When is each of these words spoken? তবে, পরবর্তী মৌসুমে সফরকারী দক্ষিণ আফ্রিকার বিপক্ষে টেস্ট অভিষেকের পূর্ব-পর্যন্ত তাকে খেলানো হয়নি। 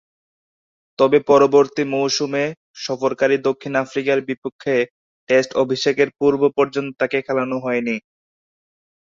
তবে, 0.99 1.17
পরবর্তী 1.29 1.83
মৌসুমে 1.93 2.43
সফরকারী 2.85 3.35
দক্ষিণ 3.47 3.73
আফ্রিকার 3.83 4.17
বিপক্ষে 4.27 4.75
টেস্ট 5.29 5.51
অভিষেকের 5.63 6.09
পূর্ব-পর্যন্ত 6.19 6.91
তাকে 7.01 7.17
খেলানো 7.27 7.57
হয়নি। 7.65 7.95